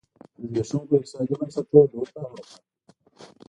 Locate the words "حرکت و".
2.23-2.59